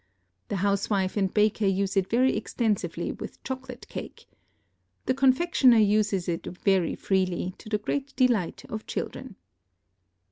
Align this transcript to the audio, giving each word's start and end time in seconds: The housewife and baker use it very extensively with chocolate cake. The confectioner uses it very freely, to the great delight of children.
The 0.47 0.55
housewife 0.55 1.15
and 1.15 1.31
baker 1.31 1.67
use 1.67 1.95
it 1.95 2.09
very 2.09 2.35
extensively 2.35 3.11
with 3.11 3.43
chocolate 3.43 3.87
cake. 3.87 4.25
The 5.05 5.13
confectioner 5.13 5.77
uses 5.77 6.27
it 6.27 6.43
very 6.47 6.95
freely, 6.95 7.53
to 7.59 7.69
the 7.69 7.77
great 7.77 8.15
delight 8.15 8.65
of 8.65 8.87
children. 8.87 9.35